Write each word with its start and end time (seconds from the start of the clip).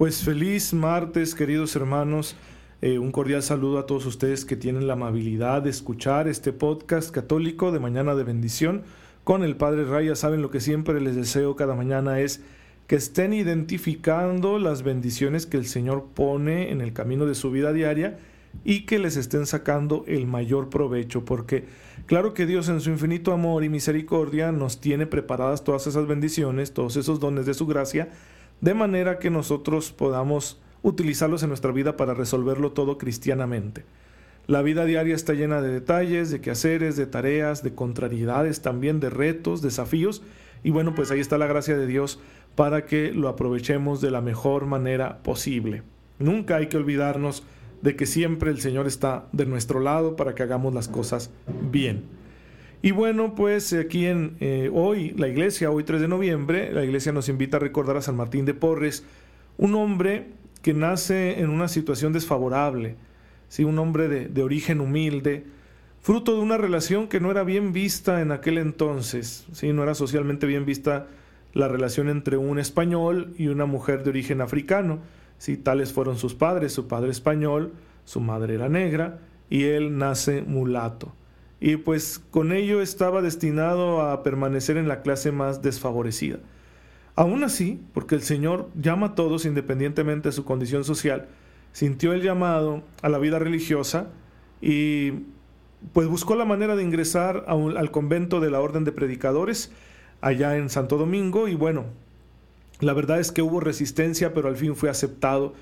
Pues 0.00 0.22
feliz 0.24 0.72
martes, 0.72 1.34
queridos 1.34 1.76
hermanos. 1.76 2.34
Eh, 2.80 2.98
un 2.98 3.12
cordial 3.12 3.42
saludo 3.42 3.78
a 3.78 3.84
todos 3.84 4.06
ustedes 4.06 4.46
que 4.46 4.56
tienen 4.56 4.86
la 4.86 4.94
amabilidad 4.94 5.60
de 5.60 5.68
escuchar 5.68 6.26
este 6.26 6.54
podcast 6.54 7.10
católico 7.10 7.70
de 7.70 7.80
Mañana 7.80 8.14
de 8.14 8.24
Bendición 8.24 8.82
con 9.24 9.44
el 9.44 9.58
Padre 9.58 9.84
Raya. 9.84 10.16
Saben 10.16 10.40
lo 10.40 10.50
que 10.50 10.60
siempre 10.60 11.02
les 11.02 11.16
deseo 11.16 11.54
cada 11.54 11.74
mañana 11.74 12.18
es 12.18 12.42
que 12.86 12.96
estén 12.96 13.34
identificando 13.34 14.58
las 14.58 14.84
bendiciones 14.84 15.44
que 15.44 15.58
el 15.58 15.66
Señor 15.66 16.06
pone 16.14 16.70
en 16.70 16.80
el 16.80 16.94
camino 16.94 17.26
de 17.26 17.34
su 17.34 17.50
vida 17.50 17.74
diaria 17.74 18.18
y 18.64 18.86
que 18.86 18.98
les 18.98 19.18
estén 19.18 19.44
sacando 19.44 20.04
el 20.06 20.26
mayor 20.26 20.70
provecho, 20.70 21.26
porque 21.26 21.66
claro 22.06 22.32
que 22.32 22.46
Dios 22.46 22.70
en 22.70 22.80
su 22.80 22.88
infinito 22.88 23.34
amor 23.34 23.64
y 23.64 23.68
misericordia 23.68 24.50
nos 24.50 24.80
tiene 24.80 25.06
preparadas 25.06 25.62
todas 25.62 25.86
esas 25.86 26.06
bendiciones, 26.06 26.72
todos 26.72 26.96
esos 26.96 27.20
dones 27.20 27.44
de 27.44 27.52
su 27.52 27.66
gracia, 27.66 28.08
de 28.60 28.74
manera 28.74 29.18
que 29.18 29.30
nosotros 29.30 29.92
podamos 29.92 30.60
utilizarlos 30.82 31.42
en 31.42 31.48
nuestra 31.48 31.72
vida 31.72 31.96
para 31.96 32.14
resolverlo 32.14 32.72
todo 32.72 32.98
cristianamente. 32.98 33.84
La 34.46 34.62
vida 34.62 34.84
diaria 34.84 35.14
está 35.14 35.34
llena 35.34 35.60
de 35.60 35.68
detalles, 35.68 36.30
de 36.30 36.40
quehaceres, 36.40 36.96
de 36.96 37.06
tareas, 37.06 37.62
de 37.62 37.74
contrariedades 37.74 38.62
también, 38.62 38.98
de 38.98 39.10
retos, 39.10 39.62
desafíos, 39.62 40.22
y 40.62 40.70
bueno, 40.70 40.94
pues 40.94 41.10
ahí 41.10 41.20
está 41.20 41.38
la 41.38 41.46
gracia 41.46 41.76
de 41.76 41.86
Dios 41.86 42.20
para 42.54 42.84
que 42.84 43.12
lo 43.12 43.28
aprovechemos 43.28 44.00
de 44.00 44.10
la 44.10 44.20
mejor 44.20 44.66
manera 44.66 45.22
posible. 45.22 45.82
Nunca 46.18 46.56
hay 46.56 46.66
que 46.66 46.76
olvidarnos 46.76 47.44
de 47.80 47.96
que 47.96 48.06
siempre 48.06 48.50
el 48.50 48.60
Señor 48.60 48.86
está 48.86 49.26
de 49.32 49.46
nuestro 49.46 49.80
lado 49.80 50.16
para 50.16 50.34
que 50.34 50.42
hagamos 50.42 50.74
las 50.74 50.88
cosas 50.88 51.30
bien. 51.70 52.19
Y 52.82 52.92
bueno, 52.92 53.34
pues 53.34 53.74
aquí 53.74 54.06
en 54.06 54.36
eh, 54.40 54.70
hoy, 54.72 55.10
la 55.10 55.28
iglesia, 55.28 55.70
hoy 55.70 55.84
3 55.84 56.00
de 56.00 56.08
noviembre, 56.08 56.72
la 56.72 56.82
iglesia 56.82 57.12
nos 57.12 57.28
invita 57.28 57.58
a 57.58 57.60
recordar 57.60 57.98
a 57.98 58.02
San 58.02 58.16
Martín 58.16 58.46
de 58.46 58.54
Porres, 58.54 59.04
un 59.58 59.74
hombre 59.74 60.28
que 60.62 60.72
nace 60.72 61.40
en 61.40 61.50
una 61.50 61.68
situación 61.68 62.14
desfavorable, 62.14 62.96
¿sí? 63.48 63.64
un 63.64 63.78
hombre 63.78 64.08
de, 64.08 64.28
de 64.28 64.42
origen 64.42 64.80
humilde, 64.80 65.44
fruto 66.00 66.34
de 66.34 66.40
una 66.40 66.56
relación 66.56 67.06
que 67.08 67.20
no 67.20 67.30
era 67.30 67.44
bien 67.44 67.74
vista 67.74 68.22
en 68.22 68.32
aquel 68.32 68.56
entonces, 68.56 69.46
¿sí? 69.52 69.74
no 69.74 69.82
era 69.82 69.94
socialmente 69.94 70.46
bien 70.46 70.64
vista 70.64 71.06
la 71.52 71.68
relación 71.68 72.08
entre 72.08 72.38
un 72.38 72.58
español 72.58 73.34
y 73.36 73.48
una 73.48 73.66
mujer 73.66 74.04
de 74.04 74.10
origen 74.10 74.40
africano. 74.40 75.00
¿sí? 75.36 75.58
Tales 75.58 75.92
fueron 75.92 76.16
sus 76.16 76.34
padres, 76.34 76.72
su 76.72 76.88
padre 76.88 77.10
español, 77.10 77.74
su 78.06 78.20
madre 78.20 78.54
era 78.54 78.70
negra 78.70 79.18
y 79.50 79.64
él 79.64 79.98
nace 79.98 80.40
mulato 80.40 81.12
y 81.60 81.76
pues 81.76 82.18
con 82.30 82.52
ello 82.52 82.80
estaba 82.80 83.20
destinado 83.20 84.00
a 84.00 84.22
permanecer 84.22 84.78
en 84.78 84.88
la 84.88 85.02
clase 85.02 85.30
más 85.30 85.60
desfavorecida. 85.60 86.38
Aún 87.16 87.44
así, 87.44 87.82
porque 87.92 88.14
el 88.14 88.22
Señor 88.22 88.70
llama 88.74 89.08
a 89.08 89.14
todos 89.14 89.44
independientemente 89.44 90.30
de 90.30 90.32
su 90.32 90.44
condición 90.44 90.84
social, 90.84 91.28
sintió 91.72 92.14
el 92.14 92.22
llamado 92.22 92.82
a 93.02 93.10
la 93.10 93.18
vida 93.18 93.38
religiosa 93.38 94.08
y 94.62 95.12
pues 95.92 96.08
buscó 96.08 96.34
la 96.34 96.46
manera 96.46 96.76
de 96.76 96.82
ingresar 96.82 97.44
al 97.46 97.90
convento 97.90 98.40
de 98.40 98.50
la 98.50 98.60
Orden 98.60 98.84
de 98.84 98.92
Predicadores 98.92 99.70
allá 100.22 100.56
en 100.56 100.70
Santo 100.70 100.96
Domingo 100.96 101.46
y 101.46 101.54
bueno, 101.54 101.84
la 102.80 102.94
verdad 102.94 103.20
es 103.20 103.32
que 103.32 103.42
hubo 103.42 103.60
resistencia, 103.60 104.32
pero 104.32 104.48
al 104.48 104.56
fin 104.56 104.74
fue 104.74 104.88
aceptado 104.88 105.52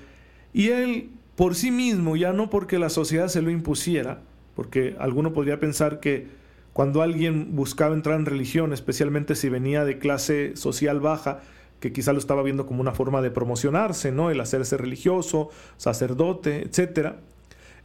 y 0.53 0.69
él 0.69 1.09
por 1.35 1.55
sí 1.55 1.71
mismo, 1.71 2.15
ya 2.17 2.33
no 2.33 2.49
porque 2.49 2.79
la 2.79 2.89
sociedad 2.89 3.29
se 3.29 3.41
lo 3.41 3.49
impusiera, 3.49 4.21
porque 4.59 4.97
alguno 4.99 5.31
podría 5.31 5.57
pensar 5.57 6.01
que 6.01 6.27
cuando 6.73 7.01
alguien 7.01 7.55
buscaba 7.55 7.95
entrar 7.95 8.19
en 8.19 8.25
religión, 8.25 8.73
especialmente 8.73 9.35
si 9.35 9.47
venía 9.47 9.85
de 9.85 9.99
clase 9.99 10.57
social 10.57 10.99
baja, 10.99 11.39
que 11.79 11.93
quizá 11.93 12.11
lo 12.11 12.19
estaba 12.19 12.43
viendo 12.43 12.65
como 12.65 12.81
una 12.81 12.91
forma 12.91 13.21
de 13.21 13.31
promocionarse, 13.31 14.11
¿no? 14.11 14.31
El 14.31 14.41
hacerse 14.41 14.75
religioso, 14.75 15.49
sacerdote, 15.77 16.63
etc. 16.63 17.13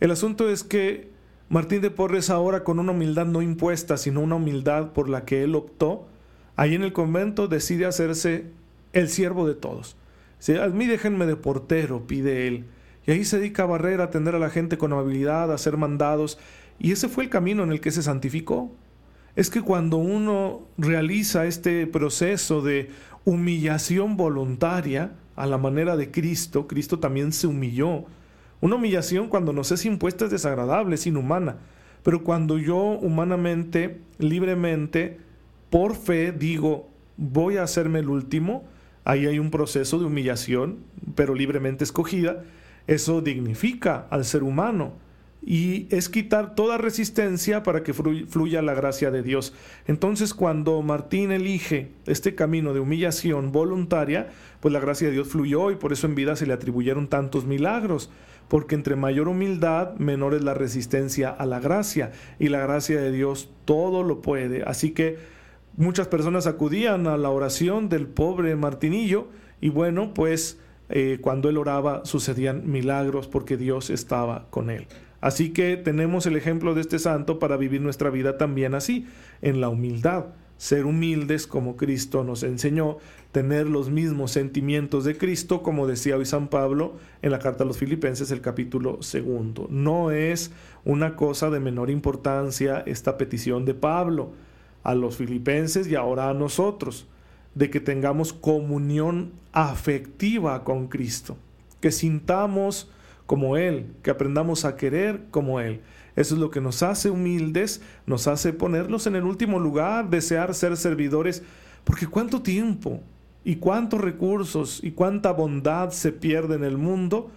El 0.00 0.10
asunto 0.10 0.50
es 0.50 0.64
que 0.64 1.10
Martín 1.48 1.80
de 1.80 1.92
Porres 1.92 2.28
ahora 2.28 2.64
con 2.64 2.80
una 2.80 2.90
humildad 2.90 3.26
no 3.26 3.40
impuesta, 3.40 3.96
sino 3.96 4.20
una 4.20 4.34
humildad 4.34 4.90
por 4.94 5.08
la 5.08 5.24
que 5.24 5.44
él 5.44 5.54
optó, 5.54 6.08
ahí 6.56 6.74
en 6.74 6.82
el 6.82 6.92
convento 6.92 7.46
decide 7.46 7.86
hacerse 7.86 8.46
el 8.92 9.08
siervo 9.08 9.46
de 9.46 9.54
todos. 9.54 9.96
a 10.60 10.66
mí 10.70 10.88
déjenme 10.88 11.26
de 11.26 11.36
portero, 11.36 12.08
pide 12.08 12.48
él. 12.48 12.64
Y 13.06 13.12
ahí 13.12 13.24
se 13.24 13.38
dedica 13.38 13.64
a 13.64 13.66
barrer, 13.66 14.00
a 14.00 14.04
atender 14.04 14.34
a 14.34 14.38
la 14.38 14.50
gente 14.50 14.78
con 14.78 14.92
amabilidad, 14.92 15.52
a 15.52 15.54
hacer 15.54 15.76
mandados 15.76 16.38
y 16.78 16.92
ese 16.92 17.08
fue 17.08 17.24
el 17.24 17.30
camino 17.30 17.62
en 17.62 17.72
el 17.72 17.80
que 17.80 17.90
se 17.90 18.02
santificó. 18.02 18.72
Es 19.36 19.50
que 19.50 19.62
cuando 19.62 19.96
uno 19.96 20.62
realiza 20.78 21.46
este 21.46 21.86
proceso 21.86 22.62
de 22.62 22.90
humillación 23.24 24.16
voluntaria 24.16 25.12
a 25.34 25.46
la 25.46 25.58
manera 25.58 25.96
de 25.96 26.10
Cristo, 26.10 26.68
Cristo 26.68 26.98
también 26.98 27.32
se 27.32 27.46
humilló. 27.46 28.04
Una 28.60 28.76
humillación 28.76 29.28
cuando 29.28 29.52
nos 29.52 29.72
es 29.72 29.84
impuesta 29.84 30.26
es 30.26 30.30
desagradable, 30.30 30.94
es 30.94 31.06
inhumana. 31.06 31.56
Pero 32.02 32.22
cuando 32.22 32.58
yo 32.58 32.76
humanamente, 32.76 34.00
libremente, 34.18 35.18
por 35.70 35.96
fe 35.96 36.32
digo, 36.32 36.88
voy 37.16 37.56
a 37.56 37.62
hacerme 37.62 38.00
el 38.00 38.08
último, 38.08 38.64
ahí 39.04 39.26
hay 39.26 39.38
un 39.38 39.50
proceso 39.50 39.98
de 39.98 40.04
humillación, 40.04 40.78
pero 41.14 41.34
libremente 41.34 41.82
escogida, 41.82 42.44
eso 42.86 43.22
dignifica 43.22 44.06
al 44.10 44.24
ser 44.24 44.42
humano 44.42 44.92
y 45.46 45.86
es 45.90 46.08
quitar 46.08 46.54
toda 46.54 46.78
resistencia 46.78 47.62
para 47.62 47.82
que 47.82 47.92
fluya 47.92 48.62
la 48.62 48.72
gracia 48.72 49.10
de 49.10 49.22
Dios. 49.22 49.52
Entonces 49.86 50.32
cuando 50.32 50.80
Martín 50.80 51.32
elige 51.32 51.90
este 52.06 52.34
camino 52.34 52.72
de 52.72 52.80
humillación 52.80 53.52
voluntaria, 53.52 54.30
pues 54.60 54.72
la 54.72 54.80
gracia 54.80 55.08
de 55.08 55.12
Dios 55.12 55.28
fluyó 55.28 55.70
y 55.70 55.76
por 55.76 55.92
eso 55.92 56.06
en 56.06 56.14
vida 56.14 56.34
se 56.36 56.46
le 56.46 56.54
atribuyeron 56.54 57.08
tantos 57.08 57.44
milagros, 57.44 58.10
porque 58.48 58.74
entre 58.74 58.96
mayor 58.96 59.28
humildad, 59.28 59.94
menor 59.96 60.34
es 60.34 60.42
la 60.42 60.54
resistencia 60.54 61.28
a 61.28 61.44
la 61.44 61.60
gracia 61.60 62.12
y 62.38 62.48
la 62.48 62.60
gracia 62.60 62.98
de 63.00 63.12
Dios 63.12 63.50
todo 63.66 64.02
lo 64.02 64.22
puede. 64.22 64.62
Así 64.62 64.92
que 64.92 65.18
muchas 65.76 66.08
personas 66.08 66.46
acudían 66.46 67.06
a 67.06 67.18
la 67.18 67.28
oración 67.28 67.90
del 67.90 68.06
pobre 68.06 68.56
Martinillo 68.56 69.28
y 69.60 69.68
bueno, 69.68 70.14
pues 70.14 70.58
eh, 70.88 71.18
cuando 71.20 71.48
él 71.50 71.58
oraba 71.58 72.04
sucedían 72.04 72.70
milagros 72.70 73.28
porque 73.28 73.58
Dios 73.58 73.90
estaba 73.90 74.46
con 74.50 74.70
él. 74.70 74.86
Así 75.24 75.54
que 75.54 75.78
tenemos 75.78 76.26
el 76.26 76.36
ejemplo 76.36 76.74
de 76.74 76.82
este 76.82 76.98
santo 76.98 77.38
para 77.38 77.56
vivir 77.56 77.80
nuestra 77.80 78.10
vida 78.10 78.36
también 78.36 78.74
así, 78.74 79.06
en 79.40 79.62
la 79.62 79.70
humildad. 79.70 80.26
Ser 80.58 80.84
humildes 80.84 81.46
como 81.46 81.78
Cristo 81.78 82.24
nos 82.24 82.42
enseñó, 82.42 82.98
tener 83.32 83.66
los 83.66 83.88
mismos 83.88 84.32
sentimientos 84.32 85.06
de 85.06 85.16
Cristo, 85.16 85.62
como 85.62 85.86
decía 85.86 86.18
hoy 86.18 86.26
San 86.26 86.48
Pablo 86.48 86.96
en 87.22 87.30
la 87.30 87.38
carta 87.38 87.64
a 87.64 87.66
los 87.66 87.78
Filipenses, 87.78 88.30
el 88.32 88.42
capítulo 88.42 89.02
segundo. 89.02 89.66
No 89.70 90.10
es 90.10 90.52
una 90.84 91.16
cosa 91.16 91.48
de 91.48 91.58
menor 91.58 91.88
importancia 91.88 92.82
esta 92.84 93.16
petición 93.16 93.64
de 93.64 93.72
Pablo 93.72 94.32
a 94.82 94.94
los 94.94 95.16
filipenses 95.16 95.88
y 95.88 95.94
ahora 95.94 96.28
a 96.28 96.34
nosotros, 96.34 97.06
de 97.54 97.70
que 97.70 97.80
tengamos 97.80 98.34
comunión 98.34 99.32
afectiva 99.52 100.64
con 100.64 100.88
Cristo, 100.88 101.38
que 101.80 101.92
sintamos 101.92 102.90
como 103.26 103.56
Él, 103.56 103.86
que 104.02 104.10
aprendamos 104.10 104.64
a 104.64 104.76
querer 104.76 105.24
como 105.30 105.60
Él. 105.60 105.80
Eso 106.16 106.34
es 106.34 106.40
lo 106.40 106.50
que 106.50 106.60
nos 106.60 106.82
hace 106.82 107.10
humildes, 107.10 107.80
nos 108.06 108.28
hace 108.28 108.52
ponernos 108.52 109.06
en 109.06 109.16
el 109.16 109.24
último 109.24 109.58
lugar, 109.58 110.10
desear 110.10 110.54
ser 110.54 110.76
servidores, 110.76 111.42
porque 111.84 112.06
cuánto 112.06 112.42
tiempo 112.42 113.00
y 113.44 113.56
cuántos 113.56 114.00
recursos 114.00 114.80
y 114.82 114.92
cuánta 114.92 115.32
bondad 115.32 115.90
se 115.90 116.12
pierde 116.12 116.54
en 116.54 116.64
el 116.64 116.78
mundo 116.78 117.30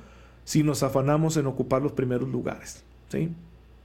si 0.43 0.63
nos 0.63 0.83
afanamos 0.83 1.35
en 1.37 1.47
ocupar 1.47 1.81
los 1.81 1.91
primeros 1.91 2.29
lugares. 2.29 2.83
¿sí? 3.09 3.29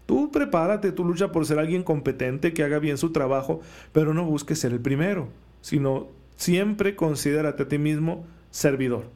Tú 0.06 0.30
prepárate, 0.30 0.92
tú 0.92 1.04
lucha 1.04 1.32
por 1.32 1.46
ser 1.46 1.58
alguien 1.58 1.82
competente 1.82 2.52
que 2.52 2.62
haga 2.62 2.78
bien 2.78 2.98
su 2.98 3.12
trabajo, 3.12 3.60
pero 3.92 4.14
no 4.14 4.24
busques 4.24 4.58
ser 4.58 4.72
el 4.72 4.80
primero, 4.80 5.28
sino 5.60 6.08
siempre 6.36 6.96
considérate 6.96 7.62
a 7.62 7.68
ti 7.68 7.78
mismo 7.78 8.24
servidor. 8.50 9.06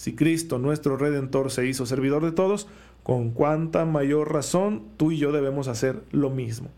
Si 0.00 0.14
Cristo, 0.14 0.58
nuestro 0.58 0.96
Redentor, 0.96 1.50
se 1.50 1.66
hizo 1.66 1.84
servidor 1.84 2.24
de 2.24 2.32
todos, 2.32 2.68
con 3.02 3.32
cuánta 3.32 3.84
mayor 3.84 4.32
razón 4.32 4.84
tú 4.96 5.12
y 5.12 5.18
yo 5.18 5.30
debemos 5.30 5.68
hacer 5.68 6.04
lo 6.10 6.30
mismo. 6.30 6.70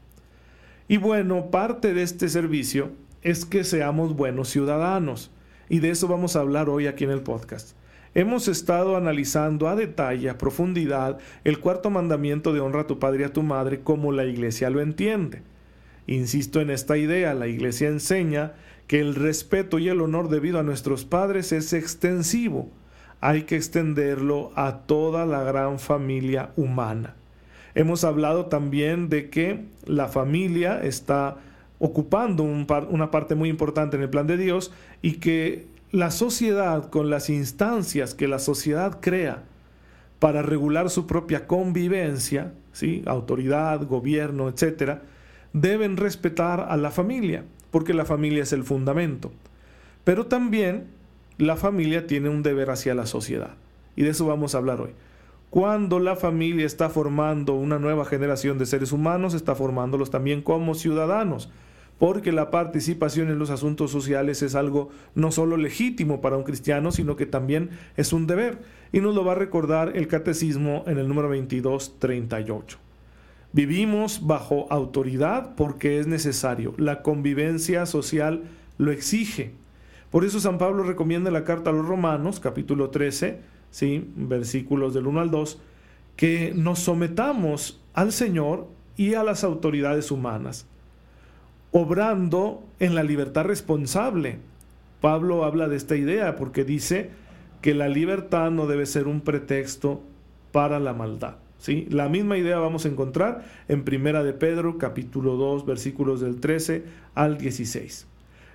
Y 0.88 0.96
bueno, 0.96 1.52
parte 1.52 1.94
de 1.94 2.02
este 2.02 2.28
servicio 2.28 2.90
es 3.22 3.44
que 3.44 3.62
seamos 3.62 4.16
buenos 4.16 4.48
ciudadanos. 4.48 5.30
Y 5.69 5.78
de 5.78 5.90
eso 5.90 6.08
vamos 6.08 6.34
a 6.34 6.40
hablar 6.40 6.69
hoy 6.69 6.88
aquí 6.88 7.04
en 7.04 7.12
el 7.12 7.20
podcast. 7.20 7.76
Hemos 8.16 8.48
estado 8.48 8.96
analizando 8.96 9.69
a 9.69 9.76
detalle, 9.76 10.28
a 10.28 10.36
profundidad, 10.36 11.19
el 11.44 11.60
cuarto 11.60 11.90
mandamiento 11.90 12.52
de 12.52 12.58
honra 12.58 12.80
a 12.80 12.86
tu 12.88 12.98
padre 12.98 13.20
y 13.20 13.26
a 13.26 13.32
tu 13.32 13.44
madre 13.44 13.82
como 13.82 14.10
la 14.10 14.24
iglesia 14.24 14.69
lo 14.69 14.80
entiende. 14.80 15.42
Insisto 16.08 16.60
en 16.60 16.70
esta 16.70 16.98
idea, 16.98 17.34
la 17.34 17.46
iglesia 17.46 17.86
enseña 17.86 18.54
que 18.88 18.98
el 18.98 19.14
respeto 19.14 19.78
y 19.78 19.88
el 19.88 20.00
honor 20.00 20.28
debido 20.28 20.58
a 20.58 20.64
nuestros 20.64 21.04
padres 21.04 21.52
es 21.52 21.72
extensivo. 21.72 22.69
Hay 23.22 23.44
que 23.44 23.54
extenderlo 23.54 24.50
a 24.56 24.78
toda 24.78 25.24
la 25.26 25.44
gran 25.44 25.78
familia 25.78 26.50
humana. 26.56 27.14
Hemos 27.76 28.02
hablado 28.02 28.46
también 28.46 29.08
de 29.08 29.30
que 29.30 29.64
la 29.86 30.08
familia 30.08 30.82
está 30.82 31.36
ocupando 31.78 32.42
una 32.42 33.10
parte 33.12 33.36
muy 33.36 33.48
importante 33.48 33.96
en 33.96 34.02
el 34.02 34.10
plan 34.10 34.26
de 34.26 34.36
Dios 34.36 34.72
y 35.02 35.14
que 35.14 35.66
la 35.92 36.10
sociedad, 36.10 36.90
con 36.90 37.10
las 37.10 37.30
instancias 37.30 38.14
que 38.14 38.26
la 38.26 38.40
sociedad 38.40 38.98
crea 39.00 39.44
para 40.19 40.42
regular 40.42 40.90
su 40.90 41.06
propia 41.06 41.46
convivencia, 41.46 42.52
¿sí? 42.72 43.04
autoridad, 43.06 43.86
gobierno, 43.86 44.48
etcétera, 44.48 45.02
deben 45.52 45.96
respetar 45.96 46.66
a 46.69 46.76
la 46.76 46.90
familia, 46.90 47.44
porque 47.70 47.94
la 47.94 48.04
familia 48.04 48.42
es 48.42 48.52
el 48.52 48.64
fundamento. 48.64 49.30
Pero 50.02 50.26
también 50.26 50.86
la 51.38 51.56
familia 51.56 52.06
tiene 52.06 52.29
un 52.29 52.43
deber 52.43 52.70
hacia 52.70 52.94
la 52.94 53.06
sociedad, 53.06 53.55
y 53.96 54.02
de 54.02 54.11
eso 54.11 54.26
vamos 54.26 54.55
a 54.55 54.58
hablar 54.58 54.81
hoy. 54.81 54.90
Cuando 55.50 55.99
la 55.99 56.17
familia 56.17 56.64
está 56.64 56.88
formando 56.88 57.52
una 57.52 57.79
nueva 57.79 58.06
generación 58.06 58.56
de 58.56 58.64
seres 58.64 58.90
humanos, 58.90 59.34
está 59.34 59.55
formándolos 59.55 60.11
también 60.11 60.40
como 60.40 60.75
ciudadanos, 60.75 61.50
porque 61.99 62.32
la 62.32 62.50
participación 62.50 63.29
en 63.29 63.38
los 63.38 63.50
asuntos 63.50 63.90
sociales 63.90 64.43
es 64.43 64.55
algo 64.55 64.88
no 65.14 65.31
solo 65.31 65.56
legítimo 65.56 66.20
para 66.20 66.37
un 66.37 66.43
cristiano, 66.43 66.90
sino 66.90 67.17
que 67.17 67.26
también 67.26 67.70
es 67.96 68.12
un 68.12 68.26
deber. 68.26 68.61
Y 68.93 69.00
nos 69.00 69.14
lo 69.14 69.25
va 69.25 69.32
a 69.32 69.37
recordar 69.37 69.96
el 69.96 70.08
catecismo 70.08 70.84
en 70.87 70.99
el 70.99 71.06
número 71.06 71.29
2238. 71.29 72.79
Vivimos 73.52 74.26
bajo 74.26 74.67
autoridad 74.70 75.55
porque 75.55 76.00
es 76.00 76.06
necesario. 76.06 76.75
La 76.79 77.02
convivencia 77.02 77.87
social 77.87 78.44
lo 78.79 78.90
exige. 78.90 79.52
Por 80.12 80.25
eso 80.25 80.38
San 80.38 80.59
Pablo 80.59 80.85
recomienda 80.85 81.31
en 81.31 81.35
la 81.35 81.43
carta 81.43 81.70
a 81.70 81.73
los 81.73 81.85
Romanos, 81.85 82.38
capítulo 82.38 82.91
13, 82.91 83.41
¿sí? 83.73 84.09
versículos 84.14 84.94
del 84.94 85.09
1 85.09 85.20
al 85.20 85.32
2, 85.32 85.61
que 86.14 86.53
nos 86.55 86.79
sometamos 86.79 87.81
al 87.93 88.12
Señor 88.12 88.69
y 88.97 89.14
a 89.14 89.25
las 89.25 89.43
autoridades 89.43 90.12
humanas 90.12 90.69
obrando 91.73 92.62
en 92.79 92.94
la 92.94 93.03
libertad 93.03 93.44
responsable. 93.44 94.38
Pablo 95.00 95.44
habla 95.44 95.69
de 95.69 95.76
esta 95.76 95.97
idea 95.97 96.37
porque 96.37 96.65
dice 96.65 97.11
que 97.61 97.75
la 97.75 97.88
libertad 97.88 98.50
no 98.50 98.67
debe 98.67 98.87
ser 98.87 99.08
un 99.08 99.23
pretexto 99.23 100.03
para 100.53 100.79
la 100.79 100.93
maldad. 100.93 101.37
¿sí? 101.58 101.88
La 101.91 102.08
misma 102.08 102.37
idea 102.37 102.58
vamos 102.58 102.85
a 102.85 102.88
encontrar 102.88 103.44
en 103.69 103.85
Primera 103.85 104.23
de 104.23 104.32
Pedro, 104.32 104.79
capítulo 104.79 105.37
2, 105.37 105.67
versículos 105.67 106.20
del 106.20 106.38
13 106.41 106.85
al 107.15 107.38
16. 107.38 108.06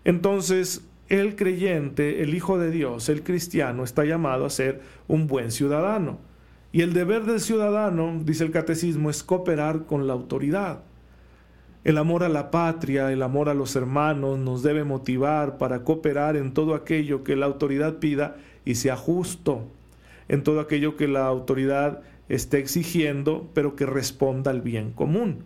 Entonces, 0.05 0.87
el 1.09 1.35
creyente, 1.35 2.21
el 2.21 2.33
Hijo 2.33 2.57
de 2.57 2.71
Dios, 2.71 3.09
el 3.09 3.23
cristiano, 3.23 3.83
está 3.83 4.03
llamado 4.05 4.45
a 4.45 4.49
ser 4.49 4.81
un 5.07 5.27
buen 5.27 5.51
ciudadano. 5.51 6.19
Y 6.71 6.81
el 6.81 6.93
deber 6.93 7.23
del 7.23 7.39
ciudadano, 7.39 8.21
dice 8.23 8.43
el 8.43 8.51
catecismo, 8.51 9.09
es 9.09 9.23
cooperar 9.23 9.85
con 9.85 10.05
la 10.07 10.13
autoridad. 10.13 10.81
El 11.83 11.97
amor 11.97 12.23
a 12.23 12.29
la 12.29 12.51
patria, 12.51 13.11
el 13.13 13.23
amor 13.23 13.47
a 13.47 13.53
los 13.53 13.75
hermanos 13.75 14.37
nos 14.37 14.61
debe 14.63 14.83
motivar 14.83 15.57
para 15.57 15.83
cooperar 15.83 16.35
en 16.35 16.53
todo 16.53 16.75
aquello 16.75 17.23
que 17.23 17.37
la 17.37 17.45
autoridad 17.45 17.99
pida 17.99 18.35
y 18.65 18.75
sea 18.75 18.97
justo, 18.97 19.63
en 20.27 20.43
todo 20.43 20.59
aquello 20.59 20.97
que 20.97 21.07
la 21.07 21.25
autoridad 21.25 22.01
esté 22.27 22.57
exigiendo, 22.57 23.49
pero 23.53 23.77
que 23.77 23.85
responda 23.85 24.51
al 24.51 24.61
bien 24.61 24.91
común. 24.91 25.43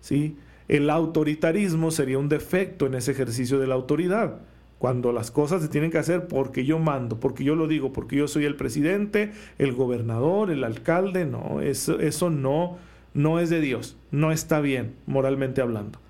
¿sí? 0.00 0.36
El 0.68 0.88
autoritarismo 0.88 1.90
sería 1.90 2.18
un 2.18 2.28
defecto 2.28 2.86
en 2.86 2.94
ese 2.94 3.10
ejercicio 3.10 3.58
de 3.58 3.66
la 3.66 3.74
autoridad. 3.74 4.38
Cuando 4.82 5.12
las 5.12 5.30
cosas 5.30 5.62
se 5.62 5.68
tienen 5.68 5.92
que 5.92 5.98
hacer 5.98 6.26
porque 6.26 6.64
yo 6.64 6.80
mando, 6.80 7.20
porque 7.20 7.44
yo 7.44 7.54
lo 7.54 7.68
digo, 7.68 7.92
porque 7.92 8.16
yo 8.16 8.26
soy 8.26 8.46
el 8.46 8.56
presidente, 8.56 9.30
el 9.58 9.74
gobernador, 9.74 10.50
el 10.50 10.64
alcalde, 10.64 11.24
no, 11.24 11.60
eso, 11.60 12.00
eso 12.00 12.30
no, 12.30 12.78
no 13.14 13.38
es 13.38 13.48
de 13.48 13.60
Dios, 13.60 13.96
no 14.10 14.32
está 14.32 14.58
bien, 14.58 14.96
moralmente 15.06 15.60
hablando. 15.60 16.00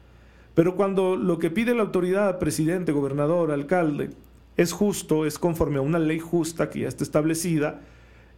Pero 0.55 0.75
cuando 0.75 1.17
lo 1.17 1.39
que 1.39 1.51
pide 1.51 1.75
la 1.75 1.83
autoridad, 1.83 2.39
presidente, 2.39 2.93
gobernador, 2.93 3.51
alcalde, 3.51 4.09
es 4.57 4.73
justo, 4.73 5.27
es 5.27 5.39
conforme 5.39 5.77
a 5.77 5.83
una 5.83 5.99
ley 5.99 6.19
justa 6.19 6.71
que 6.71 6.81
ya 6.81 6.89
está 6.89 7.05
establecida, 7.05 7.83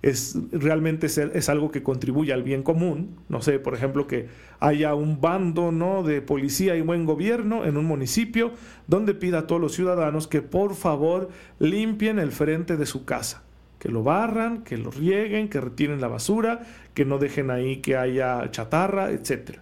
es 0.04 0.36
realmente 0.52 1.06
es, 1.06 1.48
algo 1.48 1.70
que 1.70 1.82
contribuye 1.82 2.34
al 2.34 2.42
bien 2.42 2.62
común. 2.62 3.16
No 3.30 3.40
sé, 3.40 3.58
por 3.58 3.74
ejemplo, 3.74 4.06
que 4.06 4.28
haya 4.60 4.94
un 4.94 5.22
bando 5.22 5.72
¿no? 5.72 6.02
de 6.02 6.20
policía 6.20 6.76
y 6.76 6.82
buen 6.82 7.06
gobierno 7.06 7.64
en 7.64 7.78
un 7.78 7.86
municipio 7.86 8.52
donde 8.86 9.14
pida 9.14 9.38
a 9.40 9.46
todos 9.46 9.62
los 9.62 9.72
ciudadanos 9.72 10.28
que 10.28 10.42
por 10.42 10.74
favor 10.74 11.30
limpien 11.58 12.18
el 12.18 12.32
frente 12.32 12.76
de 12.76 12.84
su 12.84 13.06
casa 13.06 13.44
que 13.78 13.90
lo 13.90 14.02
barran, 14.02 14.62
que 14.62 14.78
lo 14.78 14.90
rieguen, 14.90 15.48
que 15.50 15.60
retiren 15.60 16.00
la 16.00 16.08
basura, 16.08 16.62
que 16.94 17.04
no 17.04 17.18
dejen 17.18 17.50
ahí 17.50 17.78
que 17.78 17.98
haya 17.98 18.50
chatarra, 18.50 19.10
etc. 19.10 19.58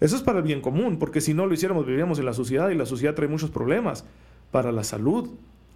Eso 0.00 0.16
es 0.16 0.22
para 0.22 0.38
el 0.38 0.44
bien 0.44 0.62
común, 0.62 0.98
porque 0.98 1.20
si 1.20 1.34
no 1.34 1.44
lo 1.44 1.52
hiciéramos 1.52 1.84
viviríamos 1.84 2.18
en 2.18 2.24
la 2.24 2.32
sociedad 2.32 2.70
y 2.70 2.74
la 2.74 2.86
sociedad 2.86 3.14
trae 3.14 3.28
muchos 3.28 3.50
problemas 3.50 4.06
para 4.50 4.72
la 4.72 4.84
salud, 4.84 5.30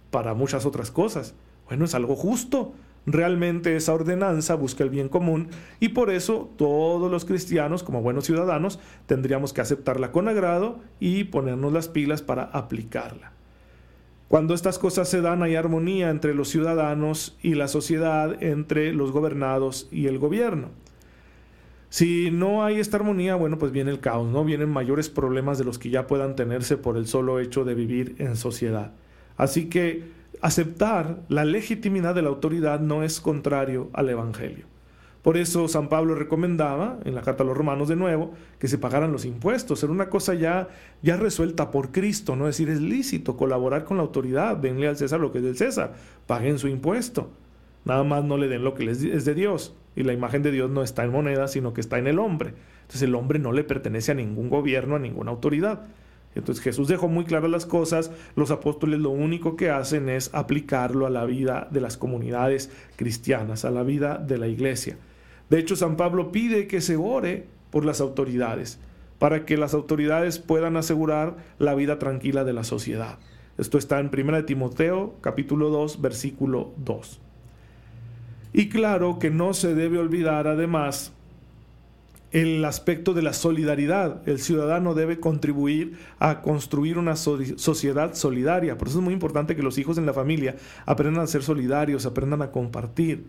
para 0.09 0.33
muchas 0.33 0.65
otras 0.65 0.89
cosas. 0.89 1.35
Bueno, 1.67 1.85
es 1.85 1.93
algo 1.93 2.15
justo. 2.15 2.73
Realmente 3.05 3.75
esa 3.75 3.93
ordenanza 3.93 4.55
busca 4.55 4.83
el 4.83 4.89
bien 4.89 5.09
común 5.09 5.49
y 5.79 5.89
por 5.89 6.09
eso 6.09 6.49
todos 6.57 7.11
los 7.11 7.25
cristianos, 7.25 7.83
como 7.83 8.01
buenos 8.01 8.25
ciudadanos, 8.25 8.79
tendríamos 9.07 9.51
que 9.51 9.61
aceptarla 9.61 10.11
con 10.11 10.29
agrado 10.29 10.79
y 10.99 11.25
ponernos 11.25 11.73
las 11.73 11.89
pilas 11.89 12.21
para 12.21 12.43
aplicarla. 12.43 13.33
Cuando 14.29 14.53
estas 14.53 14.79
cosas 14.79 15.09
se 15.09 15.21
dan 15.21 15.43
hay 15.43 15.55
armonía 15.55 16.09
entre 16.09 16.33
los 16.33 16.49
ciudadanos 16.49 17.37
y 17.43 17.55
la 17.55 17.67
sociedad, 17.67 18.41
entre 18.41 18.93
los 18.93 19.11
gobernados 19.11 19.87
y 19.91 20.07
el 20.07 20.17
gobierno. 20.17 20.69
Si 21.89 22.31
no 22.31 22.63
hay 22.63 22.79
esta 22.79 22.97
armonía, 22.97 23.35
bueno, 23.35 23.59
pues 23.59 23.71
viene 23.71 23.91
el 23.91 23.99
caos, 23.99 24.27
¿no? 24.31 24.43
Vienen 24.43 24.69
mayores 24.69 25.09
problemas 25.09 25.59
de 25.59 25.65
los 25.65 25.77
que 25.77 25.91
ya 25.91 26.07
puedan 26.07 26.35
tenerse 26.35 26.77
por 26.77 26.97
el 26.97 27.05
solo 27.05 27.39
hecho 27.39 27.65
de 27.65 27.75
vivir 27.75 28.15
en 28.17 28.35
sociedad. 28.35 28.93
Así 29.37 29.69
que 29.69 30.03
aceptar 30.43 31.21
la 31.29 31.45
legitimidad 31.45 32.13
de 32.13 32.21
la 32.21 32.27
autoridad 32.27 32.81
no 32.81 33.03
es 33.03 33.21
contrario 33.21 33.89
al 33.93 34.09
Evangelio. 34.09 34.65
Por 35.21 35.37
eso 35.37 35.69
San 35.69 35.87
Pablo 35.87 36.15
recomendaba, 36.15 36.99
en 37.05 37.15
la 37.15 37.21
carta 37.21 37.43
a 37.43 37.45
los 37.45 37.55
romanos 37.55 37.87
de 37.87 37.95
nuevo, 37.95 38.33
que 38.59 38.67
se 38.67 38.77
pagaran 38.77 39.13
los 39.13 39.23
impuestos. 39.23 39.81
Era 39.81 39.93
una 39.93 40.09
cosa 40.09 40.33
ya, 40.33 40.67
ya 41.01 41.15
resuelta 41.15 41.71
por 41.71 41.93
Cristo, 41.93 42.35
¿no? 42.35 42.49
Es 42.49 42.57
decir, 42.57 42.69
es 42.69 42.81
lícito 42.81 43.37
colaborar 43.37 43.85
con 43.85 43.95
la 43.95 44.03
autoridad, 44.03 44.57
denle 44.57 44.89
al 44.89 44.97
César 44.97 45.21
lo 45.21 45.31
que 45.31 45.37
es 45.37 45.45
del 45.45 45.55
César, 45.55 45.93
paguen 46.27 46.59
su 46.59 46.67
impuesto. 46.67 47.29
Nada 47.85 48.03
más 48.03 48.25
no 48.25 48.35
le 48.35 48.49
den 48.49 48.65
lo 48.65 48.73
que 48.73 48.91
es 48.91 49.23
de 49.23 49.33
Dios. 49.33 49.73
Y 49.95 50.03
la 50.03 50.11
imagen 50.11 50.43
de 50.43 50.51
Dios 50.51 50.69
no 50.69 50.83
está 50.83 51.05
en 51.05 51.11
moneda, 51.11 51.47
sino 51.47 51.73
que 51.73 51.79
está 51.79 51.99
en 51.99 52.07
el 52.07 52.19
hombre. 52.19 52.53
Entonces 52.81 53.03
el 53.03 53.15
hombre 53.15 53.39
no 53.39 53.53
le 53.53 53.63
pertenece 53.63 54.11
a 54.11 54.15
ningún 54.15 54.49
gobierno, 54.49 54.97
a 54.97 54.99
ninguna 54.99 55.31
autoridad. 55.31 55.85
Entonces 56.35 56.63
Jesús 56.63 56.87
dejó 56.87 57.07
muy 57.07 57.25
claras 57.25 57.51
las 57.51 57.65
cosas, 57.65 58.11
los 58.35 58.51
apóstoles 58.51 58.99
lo 58.99 59.11
único 59.11 59.55
que 59.55 59.69
hacen 59.69 60.09
es 60.09 60.33
aplicarlo 60.33 61.05
a 61.05 61.09
la 61.09 61.25
vida 61.25 61.67
de 61.71 61.81
las 61.81 61.97
comunidades 61.97 62.71
cristianas, 62.95 63.65
a 63.65 63.71
la 63.71 63.83
vida 63.83 64.17
de 64.17 64.37
la 64.37 64.47
iglesia. 64.47 64.97
De 65.49 65.59
hecho, 65.59 65.75
San 65.75 65.97
Pablo 65.97 66.31
pide 66.31 66.67
que 66.67 66.81
se 66.81 66.95
ore 66.95 67.45
por 67.69 67.85
las 67.85 68.01
autoridades, 68.01 68.79
para 69.19 69.45
que 69.45 69.57
las 69.57 69.73
autoridades 69.73 70.39
puedan 70.39 70.77
asegurar 70.77 71.37
la 71.59 71.75
vida 71.75 71.99
tranquila 71.99 72.43
de 72.43 72.53
la 72.53 72.63
sociedad. 72.63 73.19
Esto 73.57 73.77
está 73.77 73.99
en 73.99 74.09
1 74.11 74.45
Timoteo 74.45 75.13
capítulo 75.21 75.69
2 75.69 76.01
versículo 76.01 76.73
2. 76.77 77.21
Y 78.53 78.69
claro 78.69 79.19
que 79.19 79.29
no 79.29 79.53
se 79.53 79.75
debe 79.75 79.99
olvidar 79.99 80.47
además 80.47 81.13
el 82.33 82.65
aspecto 82.65 83.13
de 83.13 83.21
la 83.21 83.31
solidaridad. 83.31 84.27
El 84.27 84.39
ciudadano 84.39 84.95
debe 84.95 85.19
contribuir 85.19 85.99
a 86.19 86.41
construir 86.41 86.97
una 86.97 87.15
sociedad 87.15 88.15
solidaria. 88.15 88.77
Por 88.77 88.87
eso 88.87 88.97
es 88.97 89.03
muy 89.03 89.13
importante 89.13 89.55
que 89.55 89.61
los 89.61 89.77
hijos 89.77 89.99
en 89.99 90.07
la 90.07 90.13
familia 90.13 90.55
aprendan 90.87 91.23
a 91.23 91.27
ser 91.27 91.43
solidarios, 91.43 92.07
aprendan 92.07 92.41
a 92.41 92.51
compartir. 92.51 93.25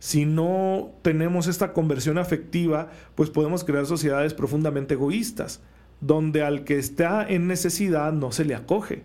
Si 0.00 0.26
no 0.26 0.90
tenemos 1.02 1.46
esta 1.46 1.72
conversión 1.72 2.18
afectiva, 2.18 2.90
pues 3.14 3.30
podemos 3.30 3.62
crear 3.62 3.86
sociedades 3.86 4.34
profundamente 4.34 4.94
egoístas, 4.94 5.62
donde 6.00 6.42
al 6.42 6.64
que 6.64 6.78
está 6.78 7.24
en 7.26 7.46
necesidad 7.46 8.12
no 8.12 8.32
se 8.32 8.44
le 8.44 8.56
acoge. 8.56 9.04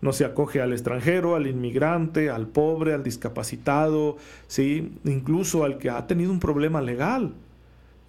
No 0.00 0.12
se 0.12 0.24
acoge 0.24 0.62
al 0.62 0.72
extranjero, 0.72 1.34
al 1.34 1.48
inmigrante, 1.48 2.30
al 2.30 2.46
pobre, 2.46 2.94
al 2.94 3.02
discapacitado, 3.02 4.16
¿sí? 4.46 4.96
incluso 5.04 5.64
al 5.64 5.76
que 5.76 5.90
ha 5.90 6.06
tenido 6.06 6.30
un 6.30 6.40
problema 6.40 6.80
legal. 6.80 7.34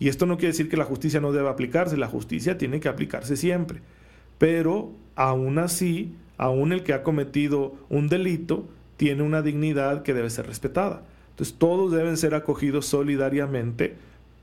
Y 0.01 0.08
esto 0.08 0.25
no 0.25 0.38
quiere 0.38 0.53
decir 0.53 0.67
que 0.67 0.77
la 0.77 0.86
justicia 0.86 1.22
no 1.22 1.31
deba 1.31 1.51
aplicarse, 1.51 1.96
la 1.96 2.08
justicia 2.08 2.58
tiene 2.58 2.79
que 2.79 2.89
aplicarse 2.89 3.38
siempre. 3.38 3.81
pero 4.39 4.89
aún 5.15 5.60
así, 5.60 6.15
aún 6.39 6.72
el 6.72 6.81
que 6.81 6.93
ha 6.93 7.03
cometido 7.03 7.75
un 7.89 8.10
delito, 8.10 8.67
tiene 8.98 9.22
una 9.22 9.43
dignidad 9.43 10.01
que 10.01 10.15
debe 10.15 10.31
ser 10.31 10.48
respetada. 10.48 11.03
Entonces 11.29 11.55
todos 11.60 11.91
deben 11.91 12.17
ser 12.17 12.34
acogidos 12.34 12.88
solidariamente 12.88 13.93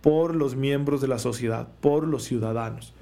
por 0.01 0.37
los 0.37 0.55
miembros 0.55 1.01
de 1.01 1.09
la 1.09 1.19
sociedad, 1.19 1.67
por 1.81 2.07
los 2.07 2.23
ciudadanos. 2.23 2.95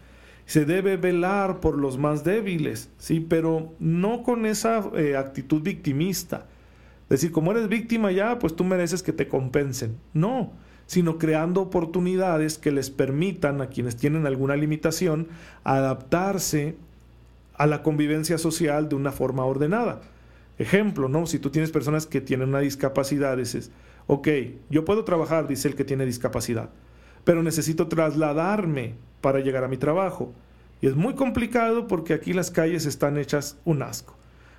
Se 0.47 0.65
debe 0.65 0.97
velar 0.97 1.61
por 1.61 1.77
los 1.77 1.99
más 1.99 2.25
débiles, 2.25 2.89
sí, 2.97 3.21
pero 3.21 3.75
no 3.79 4.23
con 4.23 4.47
esa 4.47 4.83
eh, 4.97 5.15
actitud 5.19 5.61
victimista. 5.61 6.47
Decir, 7.11 7.33
como 7.33 7.51
eres 7.51 7.69
víctima 7.69 8.13
ya, 8.13 8.39
pues 8.39 8.57
tú 8.57 8.65
mereces 8.65 9.03
que 9.03 9.13
te 9.13 9.29
compensen. 9.29 9.99
No, 10.15 10.53
sino 10.87 11.19
creando 11.19 11.61
oportunidades 11.61 12.59
que 12.59 12.71
les 12.71 12.91
permitan 12.91 13.61
a 13.61 13.69
quienes 13.69 13.97
tienen 13.97 14.27
alguna 14.27 14.57
limitación 14.57 15.29
adaptarse 15.65 16.77
a 17.55 17.67
la 17.67 17.83
convivencia 17.83 18.39
social 18.39 18.89
de 18.89 18.95
una 18.95 19.13
forma 19.13 19.45
ordenada. 19.45 20.01
Ejemplo, 20.59 21.09
¿no? 21.09 21.27
Si 21.27 21.39
tú 21.39 21.51
tienes 21.51 21.71
personas 21.71 22.07
que 22.07 22.21
tienen 22.21 22.49
una 22.49 22.61
discapacidad, 22.61 23.37
dices, 23.37 23.71
ok, 24.07 24.29
yo 24.71 24.85
puedo 24.85 25.05
trabajar, 25.05 25.49
dice 25.49 25.69
el 25.69 25.75
que 25.75 25.85
tiene 25.85 26.07
discapacidad, 26.07 26.71
pero 27.25 27.43
necesito 27.43 27.89
trasladarme 27.89 28.95
para 29.21 29.41
llegar 29.41 29.65
a 29.65 29.69
mi 29.69 29.77
trabajo. 29.77 30.33
Y 30.81 30.87
es 30.87 30.95
muy 30.95 31.15
complicado 31.15 31.87
porque 31.87 32.15
aquí 32.15 32.33
las 32.33 32.51
calles 32.51 32.87
están 32.87 33.17
hechas 33.19 33.59
un 33.65 33.83
asco. 33.83 34.16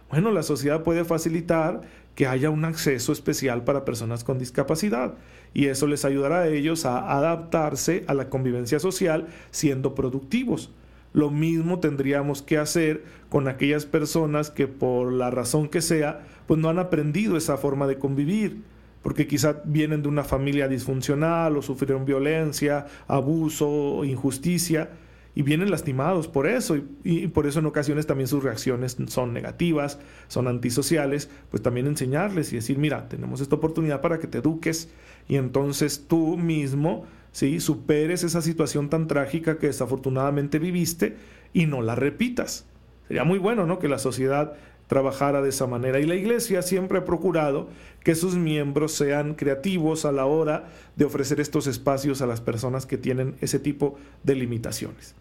Bueno, 0.09 0.31
la 0.31 0.43
sociedad 0.43 0.83
puede 0.83 1.03
facilitar 1.03 1.81
que 2.15 2.27
haya 2.27 2.49
un 2.49 2.65
acceso 2.65 3.11
especial 3.11 3.63
para 3.63 3.85
personas 3.85 4.23
con 4.23 4.39
discapacidad 4.39 5.15
y 5.53 5.67
eso 5.67 5.85
les 5.85 6.05
ayudará 6.05 6.39
a 6.41 6.47
ellos 6.47 6.85
a 6.85 7.15
adaptarse 7.17 8.05
a 8.07 8.13
la 8.13 8.29
convivencia 8.29 8.79
social 8.79 9.27
siendo 9.51 9.95
productivos. 9.95 10.71
Lo 11.13 11.29
mismo 11.29 11.79
tendríamos 11.79 12.41
que 12.41 12.57
hacer 12.57 13.03
con 13.29 13.47
aquellas 13.47 13.85
personas 13.85 14.49
que 14.49 14.67
por 14.67 15.11
la 15.11 15.29
razón 15.29 15.67
que 15.67 15.81
sea, 15.81 16.25
pues 16.47 16.59
no 16.59 16.69
han 16.69 16.79
aprendido 16.79 17.37
esa 17.37 17.57
forma 17.57 17.85
de 17.87 17.99
convivir 17.99 18.63
porque 19.07 19.27
quizá 19.27 19.61
vienen 19.63 20.01
de 20.01 20.09
una 20.09 20.23
familia 20.23 20.67
disfuncional 20.67 21.55
o 21.55 21.61
sufrieron 21.61 22.03
violencia, 22.03 22.87
abuso, 23.07 24.03
injusticia, 24.03 24.89
y 25.37 25.43
vienen 25.43 25.69
lastimados 25.69 26.27
por 26.27 26.47
eso, 26.47 26.77
y, 27.03 27.27
por 27.27 27.45
eso 27.45 27.59
en 27.59 27.67
ocasiones 27.67 28.07
también 28.07 28.27
sus 28.27 28.43
reacciones 28.43 28.97
son 29.05 29.33
negativas, 29.33 29.99
son 30.29 30.47
antisociales, 30.47 31.29
pues 31.51 31.61
también 31.61 31.85
enseñarles 31.85 32.51
y 32.51 32.55
decir, 32.55 32.79
mira, 32.79 33.07
tenemos 33.07 33.39
esta 33.39 33.53
oportunidad 33.53 34.01
para 34.01 34.17
que 34.17 34.25
te 34.25 34.39
eduques, 34.39 34.89
y 35.27 35.35
entonces 35.35 36.05
tú 36.07 36.37
mismo, 36.37 37.05
¿sí? 37.33 37.59
superes 37.59 38.23
esa 38.23 38.41
situación 38.41 38.89
tan 38.89 39.05
trágica 39.05 39.59
que 39.59 39.67
desafortunadamente 39.67 40.57
viviste 40.57 41.17
y 41.53 41.67
no 41.67 41.83
la 41.83 41.93
repitas. 41.93 42.65
Sería 43.07 43.23
muy 43.23 43.37
bueno, 43.37 43.67
¿no? 43.67 43.77
Que 43.77 43.89
la 43.89 43.99
sociedad 43.99 44.55
trabajara 44.87 45.43
de 45.43 45.49
esa 45.49 45.67
manera. 45.67 45.99
Y 45.99 46.07
la 46.07 46.15
iglesia 46.15 46.63
siempre 46.63 46.97
ha 46.97 47.05
procurado 47.05 47.69
que 48.03 48.15
sus 48.15 48.35
miembros 48.35 48.93
sean 48.93 49.35
creativos 49.35 50.03
a 50.03 50.11
la 50.11 50.25
hora 50.25 50.69
de 50.95 51.05
ofrecer 51.05 51.39
estos 51.39 51.67
espacios 51.67 52.23
a 52.23 52.25
las 52.25 52.41
personas 52.41 52.87
que 52.87 52.97
tienen 52.97 53.35
ese 53.39 53.59
tipo 53.59 53.99
de 54.23 54.33
limitaciones. 54.33 55.13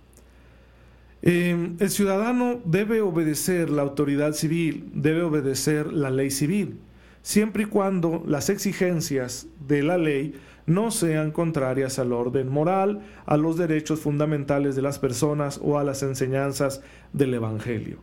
Em, 1.23 1.77
el 1.81 1.91
ciudadano 1.91 2.61
debe 2.65 3.01
obedecer 3.01 3.71
la 3.71 3.83
autoridad 3.83 4.33
civil, 4.33 4.91
debe 4.95 5.23
obedecer 5.23 5.93
la 5.93 6.11
ley 6.11 6.31
civil, 6.31 6.79
siempre 7.23 7.65
y 7.65 7.67
cuando 7.67 8.23
las 8.27 8.51
exigencias 8.51 9.47
de 9.67 9.83
la 9.83 9.99
ley 9.99 10.35
no 10.67 10.91
sean 10.91 11.31
contrarias 11.31 11.99
al 11.99 12.13
orden 12.13 12.49
moral, 12.49 13.01
a 13.25 13.37
los 13.37 13.57
derechos 13.57 14.01
fundamentales 14.01 14.77
de 14.77 14.83
las 14.83 14.99
personas 14.99 15.61
o 15.63 15.79
a 15.79 15.85
las 15.85 16.03
enseñanzas 16.03 16.83
del 17.13 17.35
Evangelio. 17.35 17.99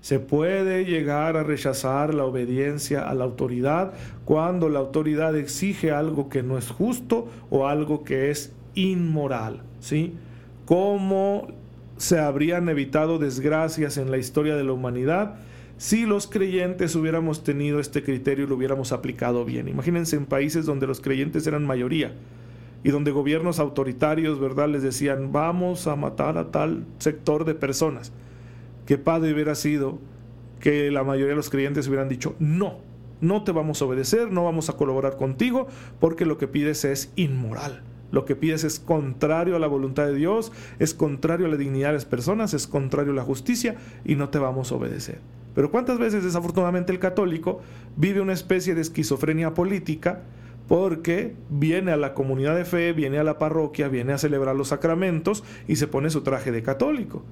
Se 0.00 0.18
puede 0.18 0.84
llegar 0.84 1.36
a 1.36 1.42
rechazar 1.42 2.14
la 2.14 2.24
obediencia 2.24 3.08
a 3.08 3.14
la 3.14 3.24
autoridad 3.24 3.92
cuando 4.24 4.68
la 4.68 4.78
autoridad 4.78 5.36
exige 5.36 5.90
algo 5.90 6.28
que 6.28 6.42
no 6.42 6.58
es 6.58 6.70
justo 6.70 7.28
o 7.50 7.66
algo 7.66 8.04
que 8.04 8.30
es 8.30 8.52
inmoral, 8.74 9.62
¿sí? 9.80 10.14
¿Cómo 10.64 11.48
se 11.96 12.18
habrían 12.18 12.68
evitado 12.68 13.18
desgracias 13.18 13.96
en 13.96 14.10
la 14.10 14.18
historia 14.18 14.56
de 14.56 14.64
la 14.64 14.72
humanidad 14.72 15.36
si 15.78 16.06
los 16.06 16.26
creyentes 16.26 16.94
hubiéramos 16.94 17.44
tenido 17.44 17.80
este 17.80 18.02
criterio 18.02 18.46
y 18.46 18.48
lo 18.48 18.56
hubiéramos 18.56 18.92
aplicado 18.92 19.44
bien? 19.44 19.68
Imagínense 19.68 20.16
en 20.16 20.26
países 20.26 20.64
donde 20.64 20.86
los 20.86 21.00
creyentes 21.00 21.46
eran 21.46 21.66
mayoría 21.66 22.14
y 22.82 22.90
donde 22.90 23.10
gobiernos 23.10 23.58
autoritarios, 23.58 24.40
¿verdad?, 24.40 24.68
les 24.68 24.82
decían, 24.82 25.32
vamos 25.32 25.86
a 25.86 25.96
matar 25.96 26.38
a 26.38 26.50
tal 26.50 26.84
sector 26.98 27.44
de 27.44 27.54
personas 27.54 28.12
Qué 28.86 28.98
padre 28.98 29.34
hubiera 29.34 29.56
sido 29.56 29.98
que 30.60 30.90
la 30.92 31.02
mayoría 31.02 31.30
de 31.30 31.36
los 31.36 31.50
creyentes 31.50 31.88
hubieran 31.88 32.08
dicho, 32.08 32.36
no, 32.38 32.78
no 33.20 33.42
te 33.42 33.50
vamos 33.50 33.82
a 33.82 33.84
obedecer, 33.84 34.30
no 34.30 34.44
vamos 34.44 34.70
a 34.70 34.74
colaborar 34.74 35.16
contigo, 35.16 35.66
porque 35.98 36.24
lo 36.24 36.38
que 36.38 36.46
pides 36.46 36.84
es 36.84 37.12
inmoral. 37.16 37.82
Lo 38.10 38.24
que 38.24 38.36
pides 38.36 38.64
es 38.64 38.78
contrario 38.78 39.56
a 39.56 39.58
la 39.58 39.66
voluntad 39.66 40.06
de 40.06 40.14
Dios, 40.14 40.52
es 40.78 40.94
contrario 40.94 41.46
a 41.46 41.48
la 41.48 41.56
dignidad 41.56 41.88
de 41.88 41.94
las 41.94 42.04
personas, 42.04 42.54
es 42.54 42.66
contrario 42.66 43.12
a 43.12 43.16
la 43.16 43.22
justicia 43.22 43.76
y 44.04 44.14
no 44.14 44.28
te 44.28 44.38
vamos 44.38 44.70
a 44.70 44.76
obedecer. 44.76 45.18
Pero 45.54 45.70
cuántas 45.70 45.98
veces 45.98 46.22
desafortunadamente 46.22 46.92
el 46.92 46.98
católico 46.98 47.60
vive 47.96 48.20
una 48.20 48.32
especie 48.32 48.74
de 48.74 48.82
esquizofrenia 48.82 49.54
política 49.54 50.22
porque 50.68 51.34
viene 51.48 51.92
a 51.92 51.96
la 51.96 52.14
comunidad 52.14 52.56
de 52.56 52.64
fe, 52.64 52.92
viene 52.92 53.18
a 53.18 53.24
la 53.24 53.38
parroquia, 53.38 53.88
viene 53.88 54.12
a 54.12 54.18
celebrar 54.18 54.56
los 54.56 54.68
sacramentos 54.68 55.44
y 55.66 55.76
se 55.76 55.86
pone 55.86 56.10
su 56.10 56.22
traje 56.22 56.52
de 56.52 56.62
católico 56.62 57.24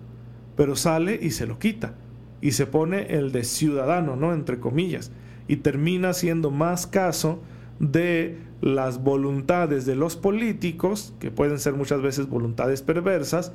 pero 0.56 0.76
sale 0.76 1.18
y 1.20 1.30
se 1.30 1.46
lo 1.46 1.58
quita 1.58 1.94
y 2.40 2.52
se 2.52 2.66
pone 2.66 3.14
el 3.16 3.32
de 3.32 3.44
ciudadano, 3.44 4.16
¿no? 4.16 4.34
Entre 4.34 4.60
comillas, 4.60 5.10
y 5.48 5.56
termina 5.56 6.10
haciendo 6.10 6.50
más 6.50 6.86
caso 6.86 7.40
de 7.78 8.38
las 8.64 9.02
voluntades 9.02 9.84
de 9.84 9.94
los 9.94 10.16
políticos, 10.16 11.12
que 11.20 11.30
pueden 11.30 11.58
ser 11.58 11.74
muchas 11.74 12.00
veces 12.00 12.30
voluntades 12.30 12.80
perversas, 12.80 13.52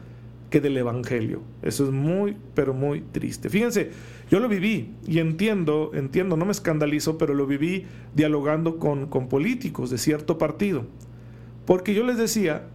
que 0.51 0.62
del 0.62 0.78
Evangelio. 0.78 1.42
Eso 1.63 1.86
es 1.86 1.92
muy, 1.92 2.38
pero 2.54 2.75
muy 2.75 3.01
triste. 3.01 3.50
Fíjense, 3.50 3.89
yo 4.30 4.39
lo 4.39 4.48
viví 4.48 4.94
y 5.08 5.18
entiendo, 5.18 5.89
entiendo, 5.96 6.38
no 6.38 6.46
me 6.46 6.51
escandalizo, 6.51 7.18
pero 7.18 7.34
lo 7.34 7.48
viví 7.48 7.88
dialogando 8.13 8.78
con, 8.78 9.08
con 9.08 9.30
políticos 9.30 9.89
de 9.89 9.98
cierto 9.98 10.38
partido. 10.38 10.86
Porque 11.66 11.96
yo 11.96 12.04
les 12.04 12.20
decía 12.20 12.68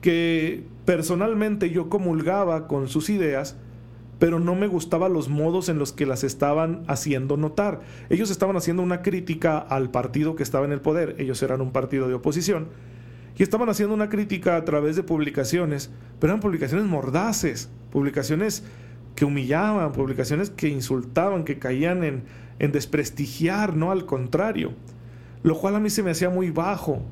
que 0.00 0.64
personalmente 0.86 1.68
yo 1.68 1.90
comulgaba 1.90 2.66
con 2.66 2.88
sus 2.88 3.10
ideas, 3.10 3.58
pero 4.18 4.40
no 4.40 4.54
me 4.54 4.66
gustaban 4.66 5.12
los 5.12 5.28
modos 5.28 5.68
en 5.68 5.78
los 5.78 5.92
que 5.92 6.06
las 6.06 6.24
estaban 6.24 6.82
haciendo 6.88 7.36
notar. 7.36 7.80
Ellos 8.10 8.30
estaban 8.30 8.56
haciendo 8.56 8.82
una 8.82 9.02
crítica 9.02 9.58
al 9.58 9.90
partido 9.90 10.34
que 10.34 10.42
estaba 10.42 10.66
en 10.66 10.72
el 10.72 10.80
poder, 10.80 11.16
ellos 11.18 11.42
eran 11.42 11.60
un 11.60 11.72
partido 11.72 12.08
de 12.08 12.14
oposición, 12.14 12.68
y 13.36 13.42
estaban 13.42 13.68
haciendo 13.68 13.94
una 13.94 14.08
crítica 14.08 14.56
a 14.56 14.64
través 14.64 14.96
de 14.96 15.04
publicaciones, 15.04 15.90
pero 16.18 16.32
eran 16.32 16.40
publicaciones 16.40 16.86
mordaces, 16.86 17.70
publicaciones 17.92 18.64
que 19.14 19.24
humillaban, 19.24 19.92
publicaciones 19.92 20.50
que 20.50 20.68
insultaban, 20.68 21.44
que 21.44 21.58
caían 21.58 22.02
en, 22.02 22.24
en 22.58 22.72
desprestigiar, 22.72 23.76
no 23.76 23.92
al 23.92 24.06
contrario, 24.06 24.72
lo 25.44 25.56
cual 25.56 25.76
a 25.76 25.80
mí 25.80 25.90
se 25.90 26.02
me 26.02 26.10
hacía 26.10 26.30
muy 26.30 26.50
bajo, 26.50 27.02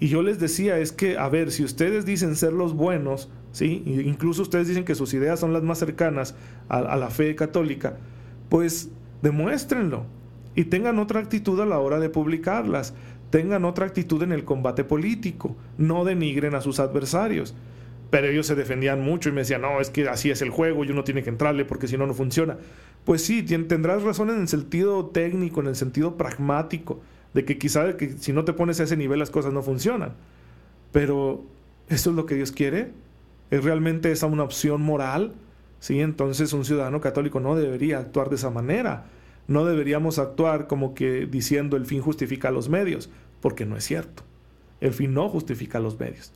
y 0.00 0.08
yo 0.08 0.22
les 0.22 0.40
decía, 0.40 0.78
es 0.78 0.92
que, 0.92 1.18
a 1.18 1.28
ver, 1.28 1.52
si 1.52 1.62
ustedes 1.62 2.06
dicen 2.06 2.34
ser 2.34 2.54
los 2.54 2.74
buenos, 2.74 3.28
¿sí? 3.52 3.82
incluso 3.86 4.42
ustedes 4.42 4.68
dicen 4.68 4.84
que 4.84 4.94
sus 4.94 5.14
ideas 5.14 5.40
son 5.40 5.52
las 5.52 5.62
más 5.62 5.78
cercanas 5.78 6.34
a, 6.68 6.96
la 6.96 7.10
fe 7.10 7.34
católica, 7.34 7.96
pues 8.48 8.90
demuéstrenlo 9.22 10.04
y 10.54 10.64
tengan 10.64 10.98
otra 10.98 11.20
actitud 11.20 11.60
a 11.60 11.66
la 11.66 11.78
hora 11.78 12.00
de 12.00 12.10
publicarlas, 12.10 12.94
tengan 13.30 13.64
otra 13.64 13.86
actitud 13.86 14.22
en 14.22 14.32
el 14.32 14.44
combate 14.44 14.84
político, 14.84 15.56
no 15.78 16.04
denigren 16.04 16.54
a 16.54 16.60
sus 16.60 16.80
adversarios. 16.80 17.54
Pero 18.10 18.26
ellos 18.26 18.48
se 18.48 18.56
defendían 18.56 19.00
mucho 19.00 19.28
y 19.28 19.32
me 19.32 19.42
decían, 19.42 19.62
no, 19.62 19.80
es 19.80 19.88
que 19.88 20.08
así 20.08 20.32
es 20.32 20.42
el 20.42 20.50
juego 20.50 20.84
y 20.84 20.90
uno 20.90 21.04
tiene 21.04 21.22
que 21.22 21.30
entrarle 21.30 21.64
porque 21.64 21.86
si 21.86 21.96
no, 21.96 22.08
no 22.08 22.14
funciona. 22.14 22.58
Pues 23.04 23.22
sí, 23.22 23.42
tendrás 23.42 24.02
razón 24.02 24.30
en 24.30 24.40
el 24.40 24.48
sentido 24.48 25.06
técnico, 25.06 25.60
en 25.60 25.68
el 25.68 25.76
sentido 25.76 26.16
pragmático, 26.16 27.00
de 27.34 27.44
que 27.44 27.56
quizá 27.56 27.96
que 27.96 28.10
si 28.18 28.32
no 28.32 28.44
te 28.44 28.52
pones 28.52 28.80
a 28.80 28.82
ese 28.82 28.96
nivel 28.96 29.20
las 29.20 29.30
cosas 29.30 29.52
no 29.52 29.62
funcionan. 29.62 30.14
Pero 30.90 31.44
¿eso 31.88 32.10
es 32.10 32.16
lo 32.16 32.26
que 32.26 32.34
Dios 32.34 32.50
quiere? 32.50 32.90
¿Es 33.50 33.64
realmente 33.64 34.12
esa 34.12 34.26
una 34.26 34.44
opción 34.44 34.82
moral? 34.82 35.32
Sí, 35.80 36.00
entonces 36.00 36.52
un 36.52 36.64
ciudadano 36.64 37.00
católico 37.00 37.40
no 37.40 37.56
debería 37.56 37.98
actuar 37.98 38.28
de 38.28 38.36
esa 38.36 38.50
manera. 38.50 39.06
No 39.48 39.64
deberíamos 39.64 40.18
actuar 40.18 40.66
como 40.66 40.94
que 40.94 41.26
diciendo 41.26 41.76
el 41.76 41.86
fin 41.86 42.02
justifica 42.02 42.50
los 42.50 42.68
medios, 42.68 43.10
porque 43.40 43.66
no 43.66 43.76
es 43.76 43.84
cierto. 43.84 44.22
El 44.80 44.92
fin 44.92 45.14
no 45.14 45.28
justifica 45.28 45.80
los 45.80 45.98
medios. 45.98 46.32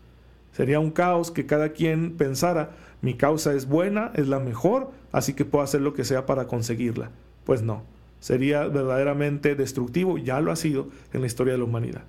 Sería 0.52 0.80
un 0.80 0.90
caos 0.90 1.30
que 1.30 1.46
cada 1.46 1.70
quien 1.70 2.16
pensara, 2.16 2.72
mi 3.02 3.14
causa 3.14 3.54
es 3.54 3.68
buena, 3.68 4.12
es 4.14 4.28
la 4.28 4.40
mejor, 4.40 4.90
así 5.12 5.34
que 5.34 5.44
puedo 5.44 5.64
hacer 5.64 5.80
lo 5.80 5.94
que 5.94 6.04
sea 6.04 6.26
para 6.26 6.46
conseguirla. 6.46 7.10
Pues 7.44 7.62
no 7.62 7.82
sería 8.24 8.66
verdaderamente 8.68 9.54
destructivo, 9.54 10.16
ya 10.16 10.40
lo 10.40 10.50
ha 10.50 10.56
sido 10.56 10.88
en 11.12 11.20
la 11.20 11.26
historia 11.26 11.52
de 11.52 11.58
la 11.58 11.64
humanidad. 11.64 12.04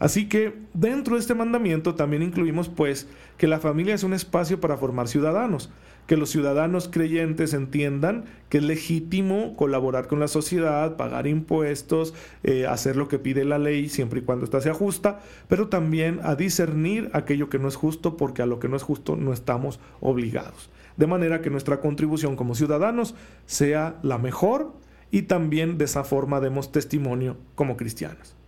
Así 0.00 0.28
que 0.30 0.54
dentro 0.72 1.14
de 1.14 1.20
este 1.20 1.34
mandamiento 1.34 1.94
también 1.94 2.22
incluimos 2.22 2.70
pues 2.70 3.06
que 3.36 3.46
la 3.46 3.60
familia 3.60 3.94
es 3.94 4.02
un 4.02 4.14
espacio 4.14 4.58
para 4.58 4.78
formar 4.78 5.08
ciudadanos, 5.08 5.70
que 6.06 6.16
los 6.16 6.30
ciudadanos 6.30 6.88
creyentes 6.88 7.52
entiendan 7.52 8.24
que 8.48 8.58
es 8.58 8.64
legítimo 8.64 9.54
colaborar 9.56 10.08
con 10.08 10.18
la 10.18 10.26
sociedad, 10.26 10.96
pagar 10.96 11.26
impuestos, 11.26 12.14
eh, 12.42 12.66
hacer 12.66 12.96
lo 12.96 13.08
que 13.08 13.18
pide 13.18 13.44
la 13.44 13.58
ley 13.58 13.90
siempre 13.90 14.20
y 14.20 14.22
cuando 14.22 14.46
ésta 14.46 14.62
sea 14.62 14.72
justa, 14.72 15.20
pero 15.48 15.68
también 15.68 16.18
a 16.22 16.34
discernir 16.34 17.10
aquello 17.12 17.50
que 17.50 17.58
no 17.58 17.68
es 17.68 17.76
justo 17.76 18.16
porque 18.16 18.40
a 18.40 18.46
lo 18.46 18.58
que 18.58 18.70
no 18.70 18.76
es 18.76 18.82
justo 18.82 19.16
no 19.16 19.34
estamos 19.34 19.80
obligados. 20.00 20.70
De 20.96 21.06
manera 21.06 21.42
que 21.42 21.50
nuestra 21.50 21.80
contribución 21.80 22.36
como 22.36 22.54
ciudadanos 22.54 23.14
sea 23.44 23.98
la 24.02 24.16
mejor 24.16 24.72
y 25.10 25.22
también 25.22 25.76
de 25.76 25.84
esa 25.84 26.04
forma 26.04 26.40
demos 26.40 26.72
testimonio 26.72 27.36
como 27.54 27.76
cristianos. 27.76 28.39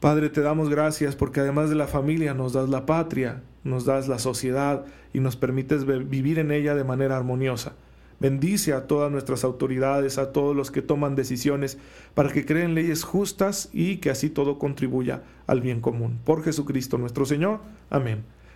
Padre, 0.00 0.28
te 0.28 0.42
damos 0.42 0.68
gracias 0.68 1.16
porque 1.16 1.40
además 1.40 1.70
de 1.70 1.74
la 1.74 1.88
familia 1.88 2.32
nos 2.32 2.52
das 2.52 2.68
la 2.68 2.86
patria, 2.86 3.42
nos 3.64 3.84
das 3.84 4.06
la 4.06 4.20
sociedad 4.20 4.84
y 5.12 5.18
nos 5.18 5.34
permites 5.34 5.84
vivir 5.84 6.38
en 6.38 6.52
ella 6.52 6.76
de 6.76 6.84
manera 6.84 7.16
armoniosa. 7.16 7.72
Bendice 8.20 8.72
a 8.72 8.86
todas 8.86 9.10
nuestras 9.10 9.42
autoridades, 9.42 10.18
a 10.18 10.32
todos 10.32 10.54
los 10.54 10.70
que 10.70 10.82
toman 10.82 11.16
decisiones, 11.16 11.78
para 12.14 12.30
que 12.30 12.44
creen 12.44 12.74
leyes 12.74 13.02
justas 13.02 13.70
y 13.72 13.96
que 13.96 14.10
así 14.10 14.30
todo 14.30 14.58
contribuya 14.58 15.22
al 15.48 15.60
bien 15.60 15.80
común. 15.80 16.20
Por 16.24 16.44
Jesucristo 16.44 16.96
nuestro 16.98 17.26
Señor. 17.26 17.60
Amén. 17.90 18.24